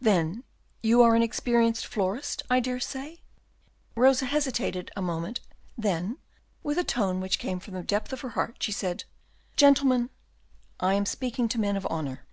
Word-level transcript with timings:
"Then 0.00 0.44
you 0.80 1.02
are 1.02 1.16
an 1.16 1.24
experienced 1.24 1.86
florist, 1.86 2.44
I 2.48 2.60
dare 2.60 2.78
say?" 2.78 3.18
Rosa 3.96 4.26
hesitated 4.26 4.92
a 4.94 5.02
moment; 5.02 5.40
then 5.76 6.18
with 6.62 6.78
a 6.78 6.84
tone 6.84 7.18
which 7.18 7.40
came 7.40 7.58
from 7.58 7.74
the 7.74 7.82
depth 7.82 8.12
of 8.12 8.20
her 8.20 8.28
heart, 8.38 8.62
she 8.62 8.70
said, 8.70 9.02
"Gentlemen, 9.56 10.10
I 10.78 10.94
am 10.94 11.04
speaking 11.04 11.48
to 11.48 11.60
men 11.60 11.74
of 11.74 11.84
honor." 11.90 12.28